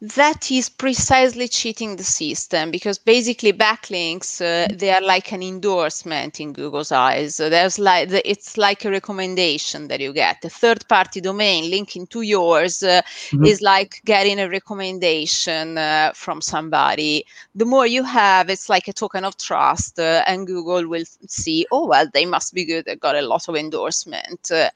[0.00, 6.38] That is precisely cheating the system because basically backlinks uh, they are like an endorsement
[6.38, 7.38] in Google's eyes.
[7.38, 10.44] There's like the, it's like a recommendation that you get.
[10.44, 13.44] A third-party domain linking to yours uh, mm-hmm.
[13.44, 17.26] is like getting a recommendation uh, from somebody.
[17.56, 21.66] The more you have, it's like a token of trust, uh, and Google will see,
[21.72, 22.84] oh well, they must be good.
[22.84, 24.70] They got a lot of endorsement uh,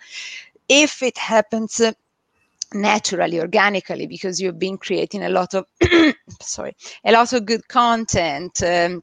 [0.72, 1.80] if it happens
[2.74, 5.66] naturally organically because you've been creating a lot of
[6.40, 9.02] sorry a lot of good content um,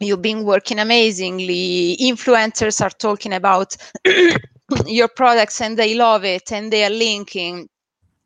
[0.00, 3.74] you've been working amazingly influencers are talking about
[4.86, 7.66] your products and they love it and they are linking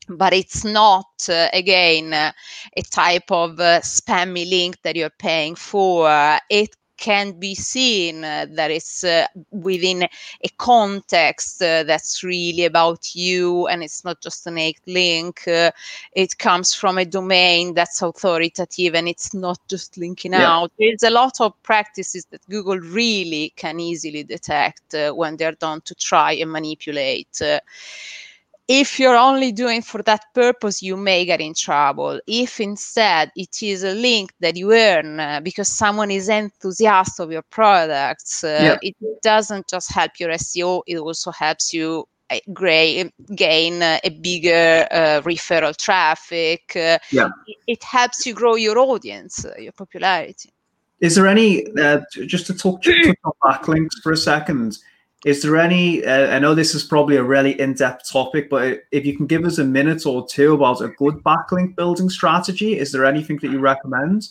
[0.08, 2.32] but it's not uh, again uh,
[2.76, 6.08] a type of uh, spammy link that you're paying for.
[6.50, 13.12] It can be seen uh, that it's uh, within a context uh, that's really about
[13.12, 15.42] you and it's not just an egg link.
[15.48, 15.72] Uh,
[16.12, 20.48] it comes from a domain that's authoritative and it's not just linking yeah.
[20.48, 20.70] out.
[20.78, 25.80] There's a lot of practices that Google really can easily detect uh, when they're done
[25.80, 27.58] to try and manipulate uh,
[28.68, 32.20] if you're only doing for that purpose, you may get in trouble.
[32.26, 37.32] If instead it is a link that you earn uh, because someone is enthusiastic of
[37.32, 38.90] your products, uh, yeah.
[38.90, 44.10] it doesn't just help your SEO, it also helps you uh, gray, gain uh, a
[44.10, 46.72] bigger uh, referral traffic.
[46.76, 47.28] Uh, yeah.
[47.46, 50.50] It, it, helps you grow your audience, uh, your popularity.
[51.00, 51.66] Is there any,
[52.26, 54.78] just to talk, to talk backlinks for a second,
[55.24, 56.04] is there any?
[56.04, 59.44] Uh, I know this is probably a really in-depth topic, but if you can give
[59.44, 63.50] us a minute or two about a good backlink building strategy, is there anything that
[63.50, 64.28] you recommend?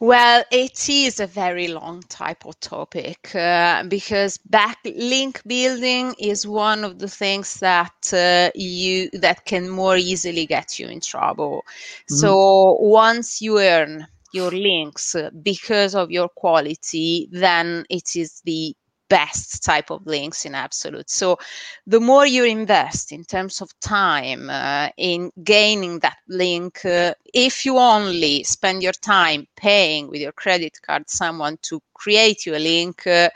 [0.00, 6.84] Well, it is a very long type of topic uh, because backlink building is one
[6.84, 11.64] of the things that uh, you that can more easily get you in trouble.
[11.66, 12.14] Mm-hmm.
[12.14, 18.74] So once you earn your links because of your quality, then it is the
[19.08, 21.10] best type of links in absolute.
[21.10, 21.38] So
[21.86, 27.64] the more you invest in terms of time uh, in gaining that link, uh, if
[27.64, 32.58] you only spend your time paying with your credit card someone to create you a
[32.58, 33.28] link, uh,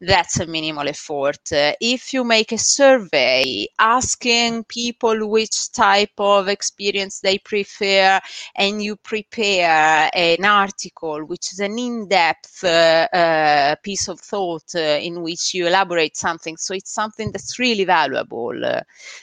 [0.00, 1.52] that's a minimal effort.
[1.52, 8.20] Uh, if you make a survey asking people which type of experience they prefer,
[8.56, 14.74] and you prepare an article which is an in depth uh, uh, piece of thought
[14.74, 18.80] uh, in which you elaborate something, so it's something that's really valuable, uh,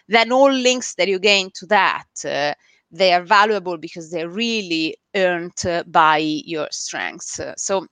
[0.08, 2.56] then all links that you gain to that
[2.92, 7.40] they are valuable because they're really earned uh, by your strengths.
[7.40, 7.86] Uh, so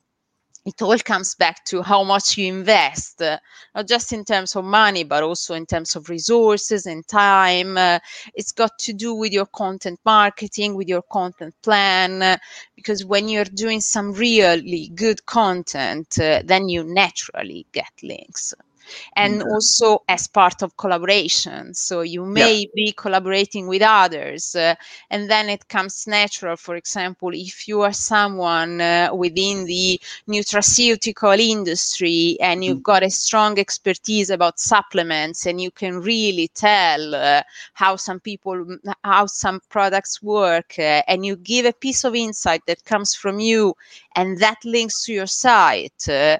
[0.67, 3.39] it all comes back to how much you invest, uh,
[3.73, 7.77] not just in terms of money, but also in terms of resources and time.
[7.77, 7.99] Uh,
[8.35, 12.37] it's got to do with your content marketing, with your content plan, uh,
[12.75, 18.53] because when you're doing some really good content, uh, then you naturally get links
[19.15, 19.51] and mm-hmm.
[19.51, 21.73] also as part of collaboration.
[21.73, 22.67] So you may yeah.
[22.75, 24.75] be collaborating with others, uh,
[25.09, 26.55] and then it comes natural.
[26.57, 32.93] For example, if you are someone uh, within the nutraceutical industry and you've mm-hmm.
[32.93, 37.41] got a strong expertise about supplements, and you can really tell uh,
[37.73, 42.61] how some people, how some products work, uh, and you give a piece of insight
[42.67, 43.75] that comes from you,
[44.15, 46.37] and that links to your site uh,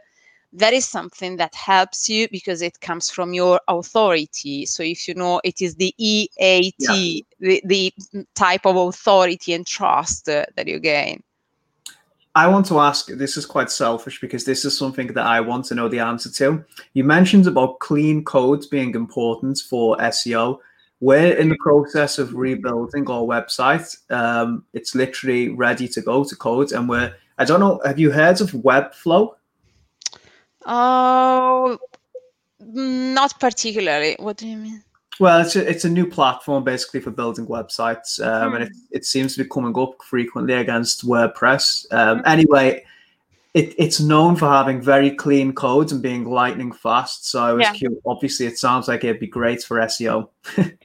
[0.58, 4.66] that is something that helps you because it comes from your authority.
[4.66, 7.24] So if you know it is the EAT, yeah.
[7.40, 7.94] the, the,
[8.34, 11.22] type of authority and trust uh, that you gain.
[12.34, 15.66] I want to ask this is quite selfish because this is something that I want
[15.66, 16.64] to know the answer to.
[16.94, 20.60] You mentioned about clean codes being important for SEO.
[21.00, 23.96] We're in the process of rebuilding our website.
[24.12, 27.80] Um, it's literally ready to go to code, and we're I don't know.
[27.86, 29.37] Have you heard of Webflow?
[30.68, 31.80] Oh,
[32.60, 34.16] not particularly.
[34.20, 34.84] What do you mean?
[35.20, 38.56] Well, it's a, it's a new platform basically for building websites, um, mm.
[38.56, 38.80] and it, hmm.
[38.92, 41.92] it seems to be coming up frequently against WordPress.
[41.92, 42.28] Um, mm.
[42.28, 42.84] Anyway,
[43.56, 47.30] it, it's known for having very clean codes and being lightning fast.
[47.30, 47.90] So I was yeah.
[48.06, 50.30] Obviously, it sounds like it'd be great for SEO.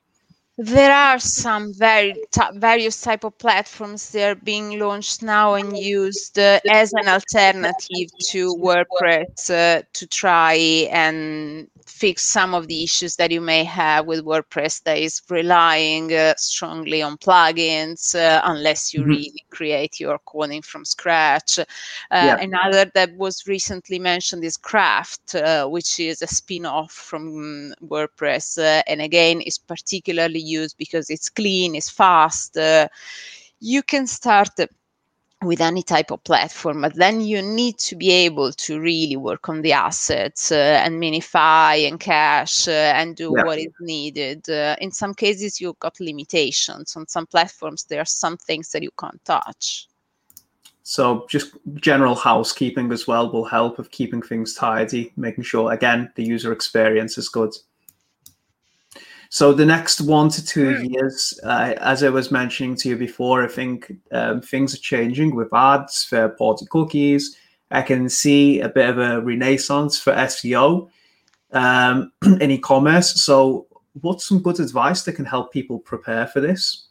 [0.59, 2.15] there are some very
[2.55, 8.11] various type of platforms that are being launched now and used uh, as an alternative
[8.31, 10.55] to WordPress uh, to try
[10.93, 16.13] and fix some of the issues that you may have with WordPress that is relying
[16.13, 19.11] uh, strongly on plugins uh, unless you mm-hmm.
[19.11, 21.59] really create your coding from scratch.
[21.59, 21.65] Uh,
[22.11, 22.37] yeah.
[22.39, 28.83] Another that was recently mentioned is Craft, uh, which is a spin-off from WordPress, uh,
[28.87, 32.57] and again is particularly used because it's clean, it's fast.
[32.57, 32.89] Uh,
[33.61, 34.51] you can start
[35.43, 39.49] with any type of platform, but then you need to be able to really work
[39.49, 43.45] on the assets uh, and minify and cache uh, and do yeah.
[43.45, 44.49] what is needed.
[44.49, 46.97] Uh, in some cases, you've got limitations.
[46.97, 49.89] On some platforms, there are some things that you can't touch.
[50.85, 56.11] So, just general housekeeping as well will help with keeping things tidy, making sure, again,
[56.17, 57.55] the user experience is good.
[59.33, 60.85] So the next one to two hmm.
[60.85, 65.35] years, uh, as I was mentioning to you before, I think um, things are changing
[65.35, 67.35] with ads, third-party cookies.
[67.71, 70.91] I can see a bit of a renaissance for SEO
[71.53, 72.13] um,
[72.43, 73.25] in e-commerce.
[73.25, 73.69] So,
[74.03, 76.89] what's some good advice that can help people prepare for this?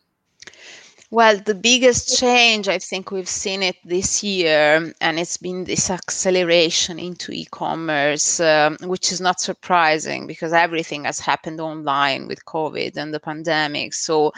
[1.11, 5.89] Well, the biggest change, I think we've seen it this year, and it's been this
[5.89, 12.45] acceleration into e commerce, um, which is not surprising because everything has happened online with
[12.45, 13.93] COVID and the pandemic.
[13.93, 14.31] So,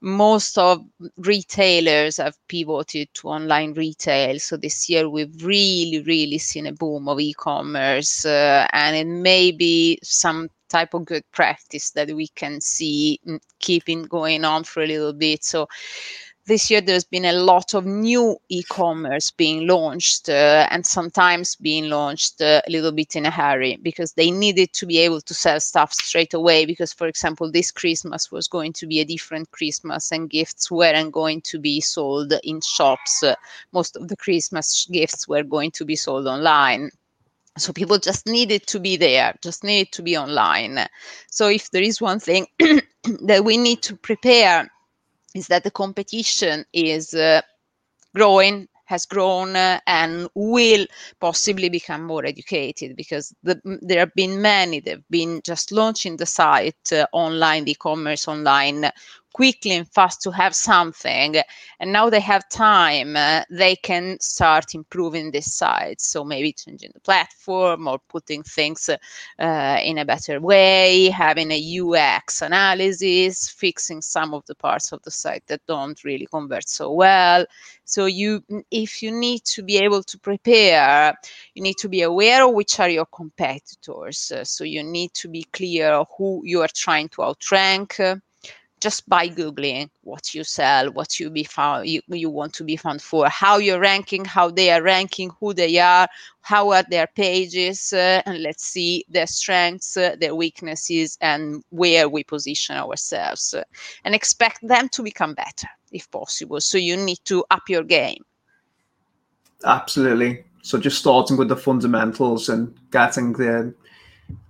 [0.00, 0.84] most of
[1.16, 4.38] retailers have pivoted to online retail.
[4.38, 9.50] So this year we've really, really seen a boom of e-commerce, uh, and it may
[9.52, 13.20] be some type of good practice that we can see
[13.58, 15.44] keeping going on for a little bit.
[15.44, 15.68] So
[16.46, 21.88] this year there's been a lot of new e-commerce being launched uh, and sometimes being
[21.88, 25.34] launched uh, a little bit in a hurry because they needed to be able to
[25.34, 29.50] sell stuff straight away because for example this christmas was going to be a different
[29.50, 33.34] christmas and gifts weren't going to be sold in shops uh,
[33.72, 36.90] most of the christmas gifts were going to be sold online
[37.58, 40.86] so people just needed to be there just needed to be online.
[41.30, 44.70] So if there is one thing that we need to prepare
[45.34, 47.42] is that the competition is uh,
[48.14, 50.86] growing has grown uh, and will
[51.20, 54.80] possibly become more educated because the, there have been many.
[54.80, 58.90] That have been just launching the site uh, online, the e-commerce online
[59.36, 61.36] quickly and fast to have something
[61.80, 66.90] and now they have time uh, they can start improving this site so maybe changing
[66.94, 74.00] the platform or putting things uh, in a better way having a ux analysis fixing
[74.00, 77.44] some of the parts of the site that don't really convert so well.
[77.84, 81.14] So you if you need to be able to prepare
[81.54, 84.32] you need to be aware of which are your competitors.
[84.44, 88.00] So you need to be clear who you are trying to outrank
[88.86, 92.76] just by googling what you sell what you be found you, you want to be
[92.76, 96.06] found for how you're ranking how they are ranking who they are
[96.42, 102.08] how are their pages uh, and let's see their strengths uh, their weaknesses and where
[102.08, 103.64] we position ourselves uh,
[104.04, 106.60] and expect them to become better if possible.
[106.60, 108.24] So you need to up your game.
[109.64, 110.44] Absolutely.
[110.62, 113.74] So just starting with the fundamentals and getting the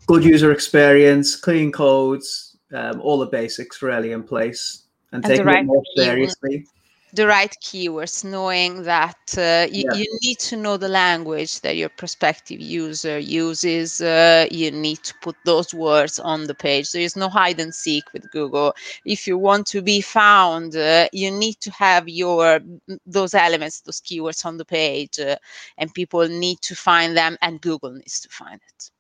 [0.07, 5.47] good user experience, clean codes, um, all the basics really in place, and, and taking
[5.47, 6.67] right it more seriously
[7.17, 9.99] the right keywords, knowing that uh, you, yeah.
[9.99, 14.01] you, need to know the language that your prospective user uses.
[14.01, 16.93] Uh, you need to put those words on the page.
[16.93, 18.75] There is no hide and seek with Google.
[19.05, 22.61] If you want to be found, uh, you need to have your
[23.07, 25.37] those elements, those keywords on the page, uh,
[25.79, 28.91] and people need to find them, and Google needs to find it.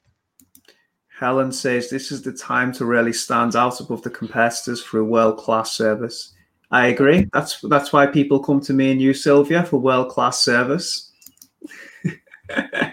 [1.18, 5.04] Helen says this is the time to really stand out above the competitors for a
[5.04, 6.34] world class service.
[6.70, 7.26] I agree.
[7.32, 11.12] That's that's why people come to me and you, Silvia, for world class service.
[12.50, 12.90] uh,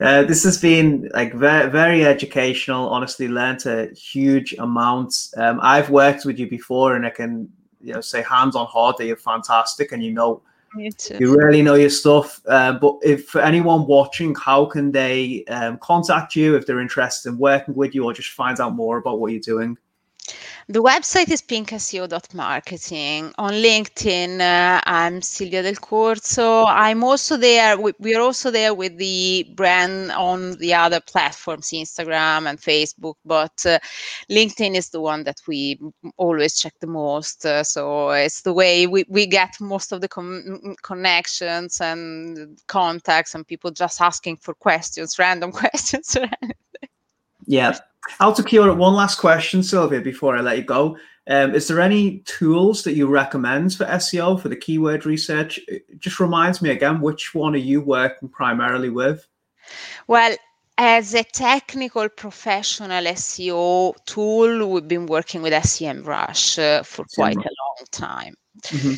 [0.00, 2.88] this has been like very very educational.
[2.88, 5.28] Honestly, learned a huge amount.
[5.36, 7.50] Um, I've worked with you before, and I can
[7.82, 10.40] you know say hands on heart that you're fantastic, and you know
[11.20, 12.40] you really know your stuff.
[12.46, 17.30] Uh, but if for anyone watching, how can they um, contact you if they're interested
[17.30, 19.76] in working with you, or just find out more about what you're doing?
[20.68, 23.32] The website is pinkseo.marketing.
[23.38, 26.64] On LinkedIn, uh, I'm Silvia Del Corso.
[26.64, 27.78] I'm also there.
[27.78, 33.14] We, we, are also there with the brand on the other platforms, Instagram and Facebook.
[33.24, 33.78] But uh,
[34.28, 35.78] LinkedIn is the one that we
[36.16, 37.46] always check the most.
[37.46, 43.36] Uh, so it's the way we, we get most of the com- connections and contacts
[43.36, 46.16] and people just asking for questions, random questions.
[47.46, 47.78] Yeah
[48.18, 50.96] curiosity, one last question, Silvia, before I let you go.
[51.28, 55.58] Um, is there any tools that you recommend for SEO for the keyword research?
[55.66, 59.26] It just reminds me again, which one are you working primarily with?
[60.06, 60.36] Well,
[60.78, 67.38] as a technical professional SEO tool, we've been working with SEMrush uh, for quite a
[67.38, 68.34] long time.
[68.62, 68.94] Mm-hmm.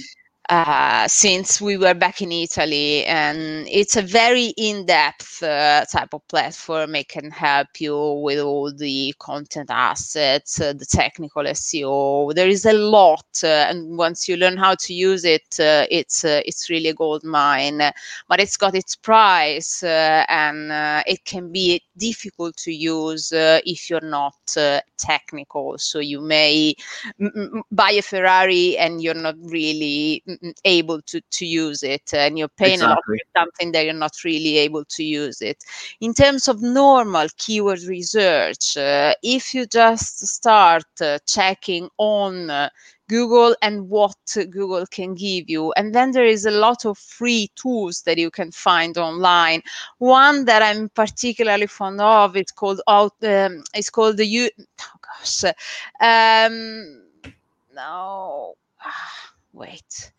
[0.51, 3.05] Uh, since we were back in Italy.
[3.05, 6.95] And it's a very in depth uh, type of platform.
[6.95, 7.95] It can help you
[8.25, 12.35] with all the content assets, uh, the technical SEO.
[12.35, 13.27] There is a lot.
[13.45, 17.25] Uh, and once you learn how to use it, uh, it's, it's really a gold
[17.25, 17.83] mine.
[18.27, 20.73] But it's got its price and
[21.07, 24.35] it can be difficult to use if you're not
[24.97, 25.77] technical.
[25.77, 26.75] So you may
[27.21, 30.23] m- buy a Ferrari and you're not really
[30.65, 32.87] able to, to use it and you're paying exactly.
[32.87, 35.65] a lot for something that you're not really able to use it
[36.01, 42.69] in terms of normal keyword research uh, if you just start uh, checking on uh,
[43.09, 45.73] Google and what Google can give you.
[45.77, 49.63] And then there is a lot of free tools that you can find online.
[49.99, 53.15] One that I'm particularly fond of is called out.
[53.23, 54.51] Um, it's called the U.
[54.61, 55.45] Oh gosh.
[56.01, 57.03] Um,
[57.75, 58.57] no.
[59.59, 60.13] Wait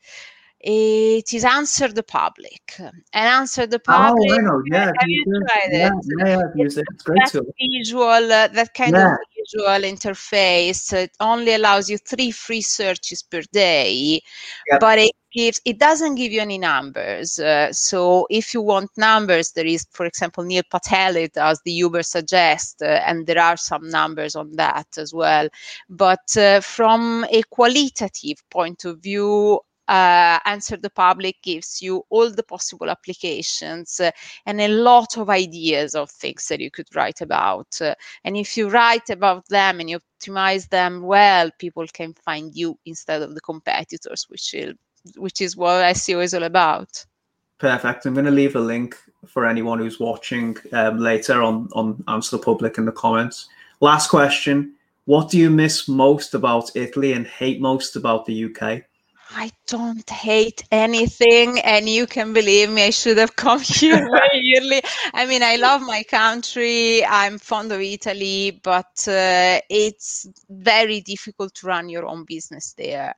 [0.62, 4.62] it is answer the public and answer the public oh, I know.
[4.66, 8.74] yeah have you tried yeah, it yeah, yeah, it's, it's great that visual uh, that
[8.74, 9.14] kind yeah.
[9.14, 14.22] of visual interface it only allows you three free searches per day
[14.70, 14.82] yep.
[14.82, 19.52] but it gives it doesn't give you any numbers uh, so if you want numbers
[19.52, 23.88] there is for example neil patel it does the Ubersuggest uh, and there are some
[23.88, 25.48] numbers on that as well
[25.90, 32.30] but uh, from a qualitative point of view uh, Answer the Public gives you all
[32.30, 34.12] the possible applications uh,
[34.46, 37.68] and a lot of ideas of things that you could write about.
[37.82, 42.56] Uh, and if you write about them and you optimize them well, people can find
[42.56, 44.76] you instead of the competitors, which is,
[45.18, 47.04] which is what SEO is all about.
[47.58, 48.06] Perfect.
[48.06, 48.96] I'm going to leave a link
[49.28, 53.50] for anyone who's watching um, later on on Answer the Public in the comments.
[53.82, 54.76] Last question:
[55.06, 58.84] What do you miss most about Italy and hate most about the UK?
[59.32, 64.82] I don't hate anything, and you can believe me, I should have come here very.
[65.14, 71.54] I mean, I love my country, I'm fond of Italy, but uh, it's very difficult
[71.56, 73.14] to run your own business there.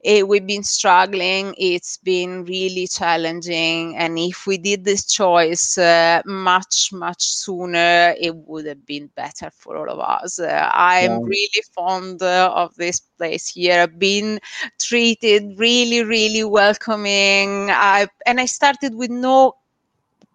[0.00, 5.76] It, eh, we've been struggling, it's been really challenging, and if we did this choice
[5.76, 10.38] uh, much, much sooner, it would have been better for all of us.
[10.38, 11.18] Uh, I'm yeah.
[11.22, 13.82] really fond of this place here.
[13.82, 14.38] I've been
[14.78, 17.70] treated really, really welcoming.
[17.70, 19.54] I, and I started with no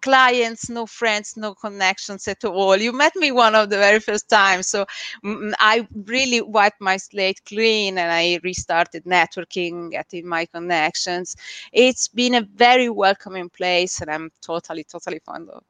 [0.04, 2.76] clients, no friends, no connections at all.
[2.76, 4.68] You met me one of the very first times.
[4.68, 4.84] So
[5.24, 11.36] mm, I really wiped my slate clean and I restarted networking, getting my connections.
[11.72, 15.62] It's been a very welcoming place and I'm totally, totally fond of.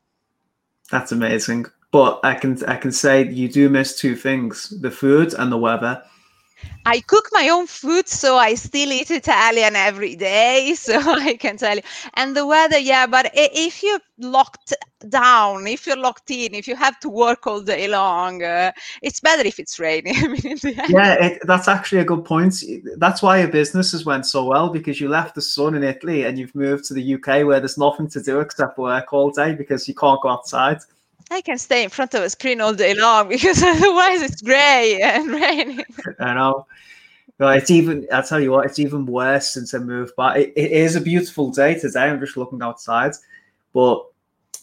[0.90, 1.66] That's amazing.
[1.92, 5.58] But I can I can say you do miss two things: the food and the
[5.58, 6.02] weather.
[6.86, 10.74] I cook my own food, so I still eat Italian every day.
[10.84, 11.82] So I can tell you.
[12.14, 14.74] And the weather, yeah, but if you're locked
[15.08, 19.20] down, if you're locked in, if you have to work all day long, uh, it's
[19.20, 20.14] better if it's raining.
[20.88, 22.62] Yeah, it, that's actually a good point.
[22.98, 26.38] That's why your businesses went so well because you left the sun in Italy and
[26.38, 29.88] you've moved to the UK where there's nothing to do except work all day because
[29.88, 30.80] you can't go outside.
[31.30, 35.00] I can stay in front of a screen all day long because otherwise it's grey
[35.02, 35.84] and raining.
[36.20, 36.66] I know.
[37.40, 38.06] No, it's even.
[38.12, 40.36] I tell you what, it's even worse since I moved back.
[40.36, 42.02] It, it is a beautiful day today.
[42.02, 43.12] I'm just looking outside,
[43.72, 44.06] but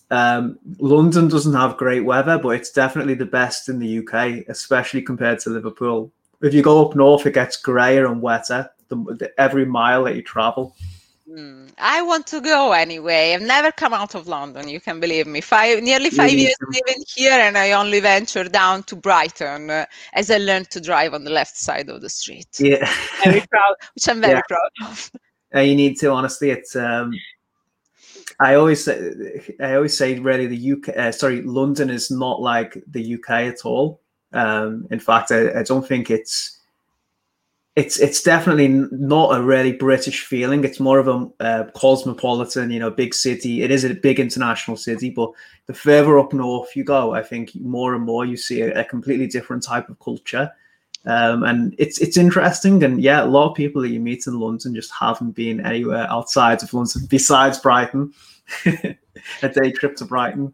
[0.09, 5.01] um, London doesn't have great weather, but it's definitely the best in the UK, especially
[5.01, 6.11] compared to Liverpool.
[6.41, 10.15] If you go up north, it gets grayer and wetter the, the, every mile that
[10.15, 10.75] you travel.
[11.31, 13.33] Mm, I want to go anyway.
[13.33, 14.67] I've never come out of London.
[14.67, 15.39] You can believe me.
[15.39, 20.29] Five, nearly five years living here, and I only venture down to Brighton uh, as
[20.29, 22.47] I learned to drive on the left side of the street.
[22.59, 22.85] Yeah,
[23.23, 24.41] very proud, which I'm very yeah.
[24.47, 25.11] proud of.
[25.55, 26.49] Uh, you need to honestly.
[26.49, 26.75] It's.
[26.75, 27.13] Um,
[28.39, 30.97] I always say, I always say, really, the UK.
[30.97, 34.01] Uh, sorry, London is not like the UK at all.
[34.33, 36.60] Um, in fact, I, I don't think it's
[37.75, 40.63] it's it's definitely not a really British feeling.
[40.63, 43.63] It's more of a uh, cosmopolitan, you know, big city.
[43.63, 45.31] It is a big international city, but
[45.67, 48.83] the further up north you go, I think more and more you see a, a
[48.83, 50.51] completely different type of culture.
[51.05, 54.39] Um, and it's it's interesting, and yeah, a lot of people that you meet in
[54.39, 58.13] London just haven't been anywhere outside of London besides Brighton.
[58.65, 60.53] a day trip to Brighton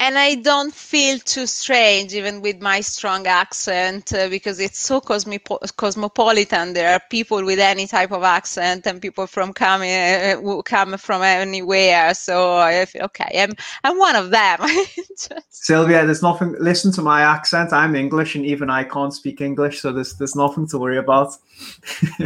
[0.00, 5.00] and I don't feel too strange, even with my strong accent, uh, because it's so
[5.00, 6.72] cosmopo- cosmopolitan.
[6.74, 10.96] There are people with any type of accent, and people from coming uh, who come
[10.98, 12.14] from anywhere.
[12.14, 13.42] So I feel okay.
[13.42, 14.60] I'm I'm one of them.
[14.96, 15.32] Just...
[15.50, 16.54] Silvia, there's nothing.
[16.60, 17.72] Listen to my accent.
[17.72, 21.34] I'm English, and even I can't speak English, so there's there's nothing to worry about.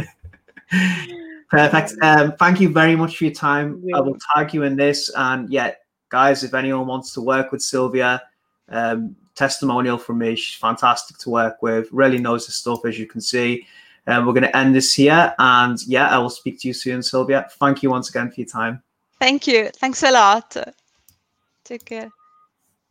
[1.49, 1.93] Perfect.
[2.01, 3.81] Um, thank you very much for your time.
[3.83, 3.97] Yeah.
[3.97, 5.73] I will tag you in this, and yeah
[6.13, 8.21] guys, if anyone wants to work with Silvia,
[8.69, 10.35] um, testimonial from me.
[10.35, 13.65] She's fantastic to work with, really knows the stuff, as you can see.
[14.05, 15.33] And um, we're going to end this here.
[15.39, 17.47] And yeah, I will speak to you soon, Silvia.
[17.53, 18.83] Thank you once again for your time.
[19.17, 19.69] Thank you.
[19.81, 20.55] Thanks a lot.
[21.63, 22.11] Take care.